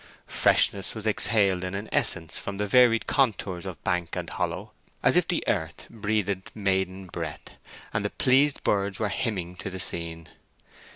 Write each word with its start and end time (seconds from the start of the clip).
Freshness 0.25 0.95
was 0.95 1.05
exhaled 1.05 1.63
in 1.63 1.75
an 1.75 1.87
essence 1.91 2.39
from 2.39 2.57
the 2.57 2.65
varied 2.65 3.05
contours 3.05 3.67
of 3.67 3.83
bank 3.83 4.15
and 4.15 4.31
hollow, 4.31 4.71
as 5.03 5.15
if 5.15 5.27
the 5.27 5.43
earth 5.47 5.85
breathed 5.91 6.49
maiden 6.55 7.05
breath; 7.05 7.51
and 7.93 8.03
the 8.03 8.09
pleased 8.09 8.63
birds 8.63 8.97
were 8.99 9.09
hymning 9.09 9.55
to 9.55 9.69
the 9.69 9.77
scene. 9.77 10.27